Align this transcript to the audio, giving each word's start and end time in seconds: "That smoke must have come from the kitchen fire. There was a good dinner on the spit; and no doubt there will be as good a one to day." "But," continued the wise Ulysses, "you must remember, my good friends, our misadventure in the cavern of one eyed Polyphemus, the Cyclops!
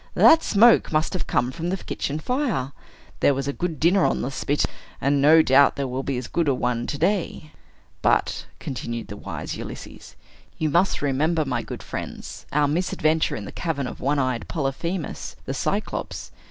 "That 0.15 0.41
smoke 0.41 0.91
must 0.91 1.13
have 1.13 1.27
come 1.27 1.51
from 1.51 1.69
the 1.69 1.77
kitchen 1.77 2.17
fire. 2.17 2.71
There 3.19 3.35
was 3.35 3.47
a 3.47 3.53
good 3.53 3.79
dinner 3.79 4.03
on 4.03 4.23
the 4.23 4.31
spit; 4.31 4.65
and 4.99 5.21
no 5.21 5.43
doubt 5.43 5.75
there 5.75 5.87
will 5.87 6.01
be 6.01 6.17
as 6.17 6.25
good 6.27 6.47
a 6.47 6.55
one 6.55 6.87
to 6.87 6.97
day." 6.97 7.51
"But," 8.01 8.47
continued 8.57 9.09
the 9.09 9.15
wise 9.17 9.55
Ulysses, 9.57 10.15
"you 10.57 10.71
must 10.71 11.03
remember, 11.03 11.45
my 11.45 11.61
good 11.61 11.83
friends, 11.83 12.47
our 12.51 12.67
misadventure 12.67 13.35
in 13.35 13.45
the 13.45 13.51
cavern 13.51 13.85
of 13.85 13.99
one 14.01 14.17
eyed 14.17 14.47
Polyphemus, 14.47 15.35
the 15.45 15.53
Cyclops! 15.53 16.31